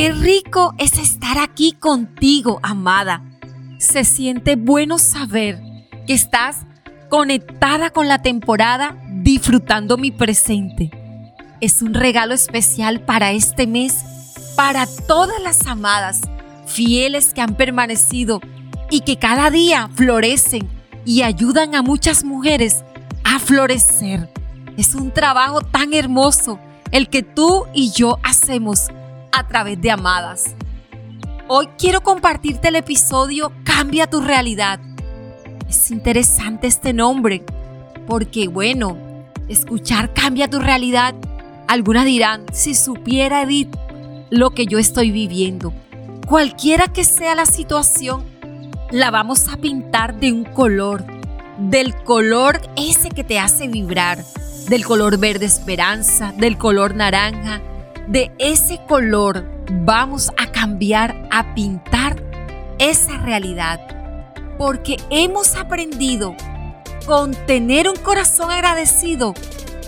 Qué 0.00 0.12
rico 0.12 0.72
es 0.78 0.96
estar 0.96 1.36
aquí 1.36 1.72
contigo, 1.72 2.58
amada. 2.62 3.22
Se 3.76 4.04
siente 4.04 4.56
bueno 4.56 4.96
saber 4.96 5.60
que 6.06 6.14
estás 6.14 6.60
conectada 7.10 7.90
con 7.90 8.08
la 8.08 8.22
temporada 8.22 8.96
disfrutando 9.10 9.98
mi 9.98 10.10
presente. 10.10 10.90
Es 11.60 11.82
un 11.82 11.92
regalo 11.92 12.32
especial 12.32 13.04
para 13.04 13.32
este 13.32 13.66
mes, 13.66 14.02
para 14.56 14.86
todas 15.06 15.38
las 15.42 15.66
amadas 15.66 16.22
fieles 16.64 17.34
que 17.34 17.42
han 17.42 17.54
permanecido 17.54 18.40
y 18.90 19.02
que 19.02 19.18
cada 19.18 19.50
día 19.50 19.90
florecen 19.96 20.66
y 21.04 21.20
ayudan 21.20 21.74
a 21.74 21.82
muchas 21.82 22.24
mujeres 22.24 22.84
a 23.22 23.38
florecer. 23.38 24.32
Es 24.78 24.94
un 24.94 25.10
trabajo 25.10 25.60
tan 25.60 25.92
hermoso 25.92 26.58
el 26.90 27.10
que 27.10 27.22
tú 27.22 27.66
y 27.74 27.92
yo 27.92 28.18
hacemos 28.22 28.86
a 29.32 29.46
través 29.46 29.80
de 29.80 29.90
Amadas. 29.90 30.54
Hoy 31.48 31.68
quiero 31.78 32.00
compartirte 32.02 32.68
el 32.68 32.76
episodio 32.76 33.52
Cambia 33.64 34.08
tu 34.08 34.20
realidad. 34.20 34.80
Es 35.68 35.90
interesante 35.90 36.66
este 36.66 36.92
nombre 36.92 37.44
porque 38.06 38.48
bueno, 38.48 38.96
escuchar 39.48 40.12
Cambia 40.12 40.48
tu 40.48 40.58
realidad, 40.58 41.14
algunas 41.68 42.04
dirán, 42.04 42.44
si 42.52 42.74
supiera 42.74 43.42
Edith 43.42 43.74
lo 44.30 44.50
que 44.50 44.66
yo 44.66 44.78
estoy 44.78 45.10
viviendo. 45.10 45.72
Cualquiera 46.26 46.88
que 46.88 47.04
sea 47.04 47.34
la 47.34 47.46
situación, 47.46 48.24
la 48.90 49.10
vamos 49.10 49.48
a 49.48 49.56
pintar 49.56 50.18
de 50.18 50.32
un 50.32 50.44
color, 50.44 51.04
del 51.58 51.94
color 52.02 52.60
ese 52.76 53.10
que 53.10 53.24
te 53.24 53.38
hace 53.38 53.68
vibrar, 53.68 54.24
del 54.68 54.84
color 54.84 55.18
verde 55.18 55.46
esperanza, 55.46 56.32
del 56.36 56.58
color 56.58 56.94
naranja, 56.94 57.60
de 58.10 58.32
ese 58.38 58.80
color 58.88 59.48
vamos 59.70 60.32
a 60.36 60.50
cambiar, 60.50 61.28
a 61.30 61.54
pintar 61.54 62.20
esa 62.80 63.16
realidad. 63.18 63.80
Porque 64.58 64.96
hemos 65.10 65.54
aprendido 65.54 66.34
con 67.06 67.34
tener 67.46 67.88
un 67.88 67.94
corazón 67.96 68.50
agradecido, 68.50 69.32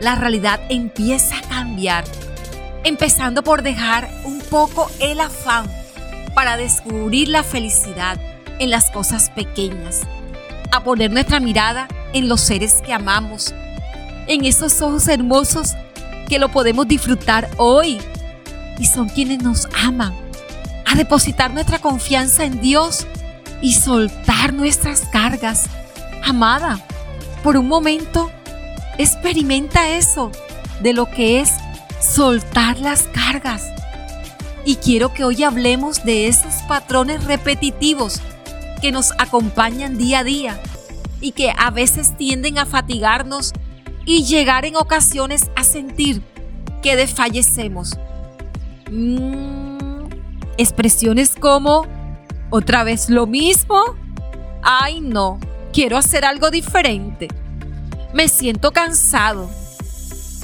la 0.00 0.14
realidad 0.14 0.60
empieza 0.68 1.38
a 1.38 1.48
cambiar. 1.48 2.04
Empezando 2.84 3.42
por 3.42 3.62
dejar 3.62 4.08
un 4.24 4.38
poco 4.38 4.88
el 5.00 5.18
afán 5.18 5.66
para 6.34 6.56
descubrir 6.56 7.28
la 7.28 7.42
felicidad 7.42 8.16
en 8.60 8.70
las 8.70 8.92
cosas 8.92 9.30
pequeñas, 9.30 10.02
a 10.70 10.84
poner 10.84 11.10
nuestra 11.10 11.40
mirada 11.40 11.88
en 12.12 12.28
los 12.28 12.40
seres 12.40 12.80
que 12.86 12.92
amamos, 12.92 13.52
en 14.28 14.44
esos 14.44 14.80
ojos 14.82 15.08
hermosos 15.08 15.74
que 16.28 16.38
lo 16.38 16.50
podemos 16.50 16.88
disfrutar 16.88 17.48
hoy 17.56 17.98
y 18.78 18.86
son 18.86 19.08
quienes 19.08 19.42
nos 19.42 19.68
aman, 19.82 20.14
a 20.86 20.94
depositar 20.94 21.52
nuestra 21.52 21.78
confianza 21.78 22.44
en 22.44 22.60
Dios 22.60 23.06
y 23.60 23.74
soltar 23.74 24.52
nuestras 24.52 25.02
cargas. 25.12 25.66
Amada, 26.24 26.80
por 27.42 27.56
un 27.56 27.68
momento, 27.68 28.30
experimenta 28.98 29.88
eso 29.90 30.30
de 30.80 30.92
lo 30.92 31.10
que 31.10 31.40
es 31.40 31.50
soltar 32.00 32.78
las 32.78 33.02
cargas. 33.02 33.62
Y 34.64 34.76
quiero 34.76 35.12
que 35.12 35.24
hoy 35.24 35.42
hablemos 35.42 36.04
de 36.04 36.26
esos 36.26 36.54
patrones 36.68 37.24
repetitivos 37.24 38.20
que 38.80 38.92
nos 38.92 39.12
acompañan 39.18 39.98
día 39.98 40.20
a 40.20 40.24
día 40.24 40.60
y 41.20 41.32
que 41.32 41.52
a 41.56 41.70
veces 41.70 42.16
tienden 42.16 42.58
a 42.58 42.66
fatigarnos 42.66 43.52
y 44.06 44.24
llegar 44.24 44.64
en 44.64 44.76
ocasiones 44.76 45.50
a 45.56 45.64
sentir 45.64 46.22
que 46.82 46.96
desfallecemos. 46.96 47.98
Mm, 48.90 50.08
expresiones 50.58 51.34
como, 51.34 51.86
otra 52.50 52.84
vez 52.84 53.08
lo 53.08 53.26
mismo, 53.26 53.80
ay 54.62 55.00
no, 55.00 55.38
quiero 55.72 55.96
hacer 55.96 56.24
algo 56.24 56.50
diferente, 56.50 57.28
me 58.12 58.28
siento 58.28 58.72
cansado. 58.72 59.50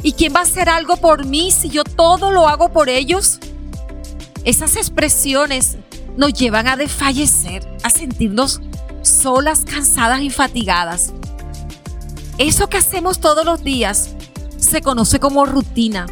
¿Y 0.02 0.12
quién 0.12 0.34
va 0.34 0.40
a 0.40 0.44
hacer 0.44 0.70
algo 0.70 0.96
por 0.96 1.26
mí 1.26 1.50
si 1.50 1.68
yo 1.68 1.84
todo 1.84 2.32
lo 2.32 2.48
hago 2.48 2.72
por 2.72 2.88
ellos? 2.88 3.38
Esas 4.44 4.76
expresiones 4.76 5.76
nos 6.16 6.32
llevan 6.32 6.66
a 6.68 6.76
desfallecer, 6.76 7.68
a 7.82 7.90
sentirnos 7.90 8.62
solas, 9.02 9.64
cansadas 9.66 10.22
y 10.22 10.30
fatigadas. 10.30 11.12
Eso 12.40 12.68
que 12.70 12.78
hacemos 12.78 13.20
todos 13.20 13.44
los 13.44 13.62
días 13.62 14.16
se 14.56 14.80
conoce 14.80 15.20
como 15.20 15.44
rutina, 15.44 16.06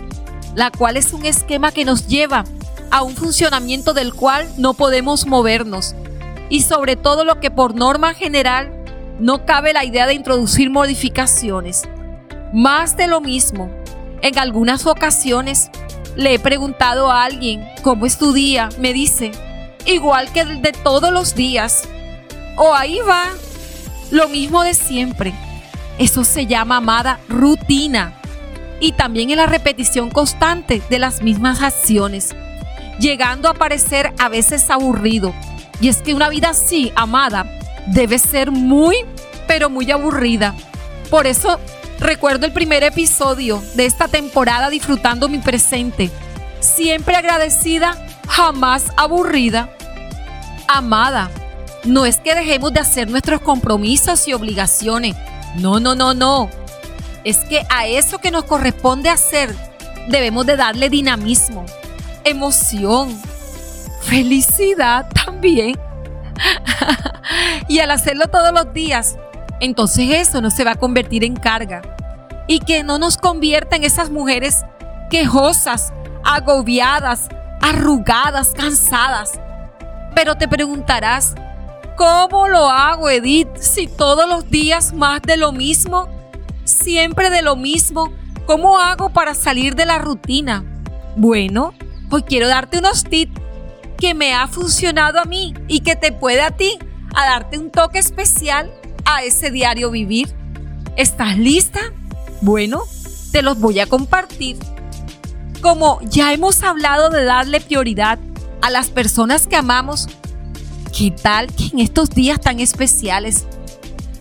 la 0.55 0.71
cual 0.71 0.99
es 0.99 1.15
un 1.15 1.25
esquema 1.25 1.73
que 1.73 1.87
nos 1.87 2.07
lleva 2.07 2.45
a 2.91 3.01
un 3.01 3.17
funcionamiento 3.17 3.95
del 3.95 4.13
cual 4.13 4.47
no 4.59 4.75
podemos 4.75 5.27
movernos 5.27 5.95
y 6.51 6.65
sobre 6.65 6.97
todo 6.97 7.25
lo 7.25 7.41
que 7.41 7.51
por 7.51 7.75
norma 7.75 8.13
general 8.13 8.71
no 9.19 9.47
cabe 9.47 9.73
la 9.73 9.87
idea 9.87 10.07
de 10.07 10.13
introducir 10.13 10.69
modificaciones. 10.69 11.89
Más 12.53 12.95
de 12.99 13.07
lo 13.07 13.23
mismo, 13.23 13.71
en 14.21 14.39
algunas 14.39 14.85
ocasiones 14.85 15.71
le 16.15 16.35
he 16.35 16.39
preguntado 16.39 17.11
a 17.11 17.25
alguien 17.25 17.67
cómo 17.83 18.05
es 18.05 18.19
tu 18.19 18.35
día, 18.35 18.69
me 18.79 18.93
dice, 18.93 19.31
igual 19.87 20.31
que 20.31 20.41
el 20.41 20.61
de 20.61 20.73
todos 20.73 21.11
los 21.11 21.35
días. 21.35 21.89
O 22.59 22.75
ahí 22.75 22.99
va, 23.09 23.29
lo 24.11 24.29
mismo 24.29 24.63
de 24.63 24.75
siempre. 24.75 25.33
Eso 25.99 26.23
se 26.23 26.47
llama 26.47 26.77
amada 26.77 27.19
rutina. 27.29 28.15
Y 28.81 28.93
también 28.93 29.31
en 29.31 29.39
la 29.39 29.47
repetición 29.47 30.11
constante 30.11 30.81
de 30.89 31.01
las 31.01 31.23
mismas 31.23 31.61
acciones, 31.63 32.37
llegando 33.01 33.49
a 33.49 33.55
parecer 33.55 34.15
a 34.19 34.29
veces 34.29 34.71
aburrido. 34.71 35.35
Y 35.81 35.89
es 35.89 36.01
que 36.03 36.15
una 36.15 36.29
vida 36.29 36.51
así, 36.51 36.93
amada, 36.95 37.45
debe 37.89 38.21
ser 38.21 38.53
muy, 38.53 38.97
pero 39.49 39.69
muy 39.69 39.91
aburrida. 39.91 40.55
Por 41.11 41.27
eso 41.27 41.59
recuerdo 41.99 42.47
el 42.47 42.53
primer 42.53 42.85
episodio 42.85 43.61
de 43.75 43.87
esta 43.87 44.07
temporada 44.07 44.71
disfrutando 44.71 45.29
mi 45.29 45.39
presente. 45.39 46.11
Siempre 46.61 47.17
agradecida, 47.17 47.97
jamás 48.29 48.85
aburrida. 48.97 49.71
Amada, 50.69 51.31
no 51.85 52.07
es 52.07 52.19
que 52.19 52.37
dejemos 52.37 52.73
de 52.73 52.81
hacer 52.81 53.11
nuestros 53.11 53.41
compromisos 53.41 54.29
y 54.29 54.35
obligaciones 54.35 55.17
no, 55.57 55.81
no, 55.81 55.95
no, 55.95 56.15
no. 56.15 56.51
Es 57.25 57.39
que 57.39 57.67
a 57.69 57.87
eso 57.87 58.19
que 58.19 58.31
nos 58.31 58.45
corresponde 58.45 59.09
hacer 59.09 59.55
debemos 60.09 60.47
de 60.47 60.57
darle 60.57 60.89
dinamismo, 60.89 61.65
emoción, 62.25 63.21
felicidad 64.03 65.07
también. 65.25 65.79
y 67.69 67.81
al 67.81 67.91
hacerlo 67.91 68.29
todos 68.29 68.53
los 68.53 68.73
días, 68.73 69.17
entonces 69.61 70.09
eso 70.11 70.41
no 70.41 70.51
se 70.51 70.65
va 70.65 70.73
a 70.73 70.77
convertir 70.77 71.25
en 71.25 71.37
carga. 71.37 71.83
Y 72.47 72.61
que 72.61 72.83
no 72.83 72.99
nos 72.99 73.19
convierta 73.19 73.77
en 73.77 73.85
esas 73.85 74.11
mujeres 74.11 74.65
quejosas, 75.11 75.93
agobiadas, 76.25 77.29
arrugadas, 77.61 78.53
cansadas. 78.55 79.33
Pero 80.15 80.37
te 80.37 80.49
preguntarás, 80.49 81.35
¿Cómo 81.99 82.47
lo 82.47 82.71
hago, 82.71 83.11
Edith? 83.11 83.49
Si 83.59 83.89
todos 83.89 84.29
los 84.29 84.49
días 84.49 84.93
más 84.93 85.21
de 85.21 85.37
lo 85.37 85.51
mismo, 85.51 86.07
siempre 86.63 87.29
de 87.29 87.43
lo 87.43 87.57
mismo, 87.57 88.13
¿cómo 88.47 88.79
hago 88.79 89.11
para 89.11 89.35
salir 89.35 89.75
de 89.75 89.85
la 89.85 89.99
rutina? 89.99 90.65
Bueno, 91.17 91.75
hoy 92.09 92.23
quiero 92.23 92.47
darte 92.47 92.79
unos 92.79 93.03
tips 93.03 93.41
que 93.99 94.15
me 94.15 94.33
ha 94.33 94.47
funcionado 94.47 95.19
a 95.19 95.25
mí 95.25 95.55
y 95.67 95.81
que 95.81 95.97
te 95.97 96.13
puede 96.13 96.41
a 96.41 96.53
ti 96.53 96.79
a 97.17 97.27
darte 97.27 97.59
un 97.59 97.73
toque 97.73 97.99
especial 97.99 98.73
a 99.05 99.25
ese 99.25 99.51
diario 99.51 99.91
vivir. 99.91 100.33
¿Estás 100.95 101.37
lista? 101.37 101.81
Bueno, 102.43 102.85
te 103.33 103.43
los 103.43 103.59
voy 103.59 103.81
a 103.81 103.87
compartir. 103.87 104.57
Como 105.61 105.99
ya 106.03 106.33
hemos 106.33 106.63
hablado 106.63 107.11
de 107.11 107.25
darle 107.25 107.61
prioridad 107.61 108.21
a 108.63 108.71
las 108.71 108.89
personas 108.91 109.49
que 109.49 109.57
amamos, 109.57 110.07
¿Qué 110.97 111.11
tal 111.11 111.49
que 111.49 111.67
en 111.73 111.81
estos 111.81 112.11
días 112.11 112.41
tan 112.41 112.61
especiales, 112.61 113.47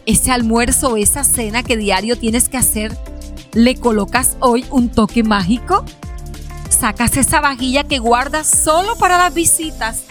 ese 0.05 0.31
almuerzo 0.31 0.91
o 0.91 0.97
esa 0.97 1.23
cena 1.23 1.63
que 1.63 1.77
diario 1.77 2.17
tienes 2.17 2.49
que 2.49 2.57
hacer, 2.57 2.95
le 3.53 3.75
colocas 3.75 4.37
hoy 4.41 4.65
un 4.69 4.89
toque 4.89 5.23
mágico? 5.23 5.85
¿Sacas 6.69 7.15
esa 7.17 7.41
vajilla 7.41 7.83
que 7.83 7.99
guardas 7.99 8.47
solo 8.47 8.95
para 8.97 9.17
las 9.17 9.33
visitas 9.33 10.03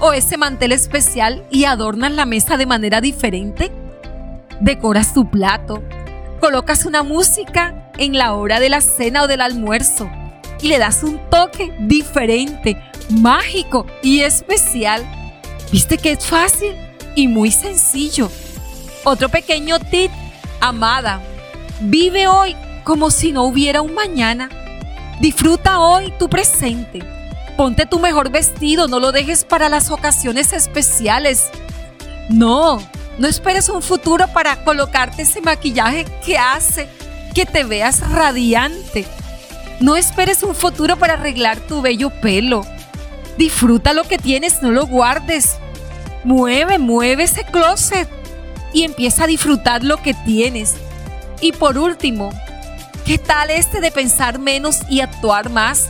o 0.00 0.12
ese 0.12 0.38
mantel 0.38 0.72
especial 0.72 1.44
y 1.50 1.64
adornas 1.64 2.12
la 2.12 2.24
mesa 2.24 2.56
de 2.56 2.66
manera 2.66 3.00
diferente? 3.00 3.70
¿Decoras 4.60 5.14
tu 5.14 5.30
plato? 5.30 5.82
¿Colocas 6.40 6.86
una 6.86 7.02
música 7.02 7.90
en 7.98 8.16
la 8.16 8.34
hora 8.34 8.60
de 8.60 8.70
la 8.70 8.80
cena 8.80 9.24
o 9.24 9.26
del 9.28 9.42
almuerzo? 9.42 10.10
Y 10.60 10.68
le 10.68 10.78
das 10.78 11.02
un 11.02 11.20
toque 11.30 11.72
diferente, 11.80 12.76
mágico 13.10 13.86
y 14.02 14.20
especial 14.20 15.06
¿Viste 15.70 15.98
que 15.98 16.12
es 16.12 16.24
fácil 16.24 16.74
y 17.14 17.28
muy 17.28 17.50
sencillo? 17.50 18.30
Otro 19.04 19.28
pequeño 19.28 19.78
tip, 19.78 20.10
amada, 20.60 21.20
vive 21.80 22.26
hoy 22.26 22.56
como 22.84 23.10
si 23.10 23.32
no 23.32 23.44
hubiera 23.44 23.82
un 23.82 23.94
mañana. 23.94 24.48
Disfruta 25.20 25.80
hoy 25.80 26.12
tu 26.18 26.28
presente. 26.30 27.00
Ponte 27.56 27.84
tu 27.84 27.98
mejor 27.98 28.30
vestido, 28.30 28.88
no 28.88 28.98
lo 28.98 29.12
dejes 29.12 29.44
para 29.44 29.68
las 29.68 29.90
ocasiones 29.90 30.52
especiales. 30.52 31.50
No, 32.30 32.80
no 33.18 33.28
esperes 33.28 33.68
un 33.68 33.82
futuro 33.82 34.26
para 34.28 34.64
colocarte 34.64 35.22
ese 35.22 35.40
maquillaje 35.42 36.06
que 36.24 36.38
hace 36.38 36.88
que 37.34 37.44
te 37.44 37.64
veas 37.64 38.08
radiante. 38.10 39.06
No 39.80 39.96
esperes 39.96 40.42
un 40.42 40.54
futuro 40.54 40.96
para 40.96 41.14
arreglar 41.14 41.58
tu 41.60 41.82
bello 41.82 42.10
pelo. 42.10 42.64
Disfruta 43.38 43.92
lo 43.92 44.02
que 44.02 44.18
tienes, 44.18 44.62
no 44.62 44.72
lo 44.72 44.86
guardes. 44.86 45.58
Mueve, 46.24 46.78
mueve 46.78 47.22
ese 47.22 47.44
closet 47.44 48.08
y 48.72 48.82
empieza 48.82 49.24
a 49.24 49.26
disfrutar 49.28 49.84
lo 49.84 49.98
que 50.02 50.12
tienes. 50.12 50.74
Y 51.40 51.52
por 51.52 51.78
último, 51.78 52.30
¿qué 53.06 53.16
tal 53.16 53.50
este 53.50 53.80
de 53.80 53.92
pensar 53.92 54.40
menos 54.40 54.80
y 54.90 55.02
actuar 55.02 55.50
más? 55.50 55.88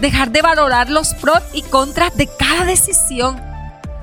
Dejar 0.00 0.30
de 0.30 0.40
valorar 0.40 0.88
los 0.88 1.14
pros 1.14 1.42
y 1.52 1.62
contras 1.62 2.16
de 2.16 2.28
cada 2.38 2.64
decisión. 2.64 3.42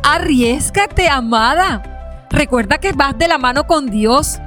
Arriesgate, 0.04 1.08
amada. 1.08 2.28
Recuerda 2.30 2.78
que 2.80 2.92
vas 2.92 3.18
de 3.18 3.30
la 3.30 3.38
mano 3.38 3.68
con 3.68 3.90
Dios. 3.90 4.40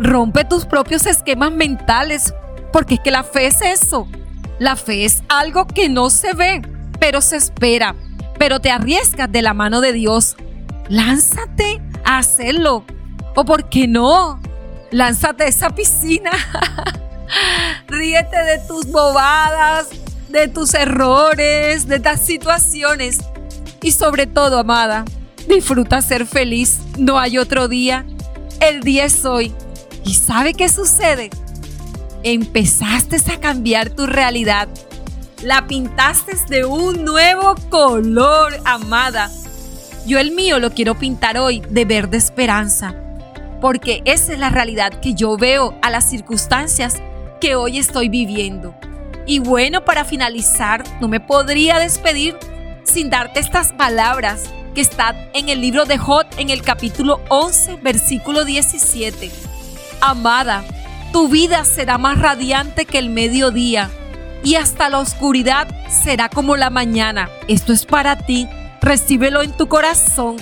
Rompe 0.00 0.44
tus 0.44 0.66
propios 0.66 1.06
esquemas 1.06 1.52
mentales, 1.52 2.34
porque 2.72 2.94
es 2.94 3.00
que 3.00 3.12
la 3.12 3.22
fe 3.22 3.46
es 3.46 3.62
eso. 3.62 4.08
La 4.58 4.74
fe 4.74 5.04
es 5.04 5.22
algo 5.28 5.68
que 5.68 5.88
no 5.88 6.10
se 6.10 6.32
ve, 6.32 6.62
pero 7.00 7.20
se 7.20 7.36
espera. 7.36 7.96
Pero 8.38 8.60
te 8.60 8.70
arriesgas 8.70 9.30
de 9.30 9.42
la 9.42 9.54
mano 9.54 9.80
de 9.80 9.92
Dios. 9.92 10.36
Lánzate 10.88 11.82
a 12.04 12.18
hacerlo. 12.18 12.84
O 13.34 13.44
por 13.44 13.68
qué 13.68 13.88
no, 13.88 14.40
lánzate 14.90 15.44
a 15.44 15.48
esa 15.48 15.70
piscina. 15.70 16.30
Ríete 17.88 18.36
de 18.36 18.58
tus 18.66 18.86
bobadas, 18.86 19.88
de 20.28 20.48
tus 20.48 20.74
errores, 20.74 21.88
de 21.88 21.96
estas 21.96 22.24
situaciones. 22.24 23.18
Y 23.82 23.92
sobre 23.92 24.26
todo, 24.26 24.58
amada, 24.58 25.04
Disfruta 25.48 26.00
ser 26.02 26.26
feliz, 26.26 26.78
no 26.98 27.18
hay 27.18 27.38
otro 27.38 27.66
día. 27.66 28.04
El 28.60 28.82
día 28.82 29.04
es 29.06 29.24
hoy. 29.24 29.52
¿Y 30.04 30.14
sabe 30.14 30.54
qué 30.54 30.68
sucede? 30.68 31.30
Empezaste 32.22 33.16
a 33.32 33.40
cambiar 33.40 33.90
tu 33.90 34.06
realidad. 34.06 34.68
La 35.42 35.66
pintaste 35.66 36.36
de 36.50 36.66
un 36.66 37.02
nuevo 37.02 37.54
color, 37.70 38.52
amada. 38.66 39.30
Yo 40.06 40.18
el 40.18 40.32
mío 40.32 40.58
lo 40.58 40.72
quiero 40.72 40.98
pintar 40.98 41.38
hoy 41.38 41.62
de 41.70 41.86
verde 41.86 42.18
esperanza, 42.18 42.94
porque 43.58 44.02
esa 44.04 44.34
es 44.34 44.38
la 44.38 44.50
realidad 44.50 44.92
que 45.00 45.14
yo 45.14 45.38
veo 45.38 45.74
a 45.80 45.88
las 45.88 46.10
circunstancias 46.10 47.00
que 47.40 47.54
hoy 47.54 47.78
estoy 47.78 48.10
viviendo. 48.10 48.74
Y 49.24 49.38
bueno, 49.38 49.82
para 49.82 50.04
finalizar, 50.04 50.84
no 51.00 51.08
me 51.08 51.20
podría 51.20 51.78
despedir 51.78 52.36
sin 52.84 53.08
darte 53.08 53.40
estas 53.40 53.72
palabras 53.72 54.42
que 54.74 54.82
está 54.82 55.16
en 55.32 55.48
el 55.48 55.62
libro 55.62 55.86
de 55.86 55.96
Jod 55.96 56.26
en 56.36 56.50
el 56.50 56.60
capítulo 56.60 57.18
11, 57.30 57.76
versículo 57.76 58.44
17. 58.44 59.30
Amada, 60.02 60.64
tu 61.14 61.28
vida 61.28 61.64
será 61.64 61.96
más 61.96 62.18
radiante 62.18 62.84
que 62.84 62.98
el 62.98 63.08
mediodía 63.08 63.90
y 64.42 64.54
hasta 64.56 64.88
la 64.88 64.98
oscuridad 64.98 65.68
será 65.88 66.28
como 66.28 66.56
la 66.56 66.70
mañana. 66.70 67.28
Esto 67.48 67.72
es 67.72 67.84
para 67.84 68.16
ti, 68.16 68.48
recíbelo 68.80 69.42
en 69.42 69.52
tu 69.52 69.68
corazón, 69.68 70.36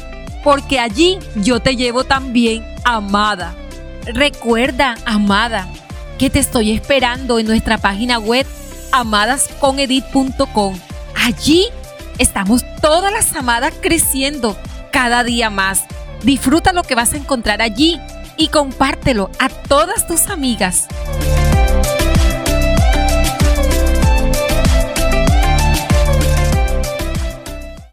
porque 0.45 0.79
allí 0.79 1.19
yo 1.37 1.61
te 1.61 1.77
llevo 1.77 2.05
también, 2.05 2.65
amada. 2.85 3.55
Recuerda, 4.07 4.97
amada, 5.05 5.69
que 6.19 6.31
te 6.31 6.39
estoy 6.39 6.73
esperando 6.73 7.39
en 7.39 7.47
nuestra 7.47 7.79
página 7.79 8.19
web 8.19 8.47
amadasconedit.com. 8.93 10.79
Allí 11.15 11.69
Estamos 12.19 12.65
todas 12.83 13.13
las 13.13 13.35
amadas 13.37 13.73
creciendo 13.81 14.57
cada 14.91 15.23
día 15.23 15.51
más. 15.51 15.85
Disfruta 16.25 16.73
lo 16.73 16.83
que 16.83 16.97
vas 16.97 17.13
a 17.13 17.17
encontrar 17.17 17.63
allí 17.63 18.01
y 18.37 18.49
compártelo 18.49 19.31
a 19.39 19.49
todas 19.49 20.07
tus 20.09 20.29
amigas. 20.29 20.89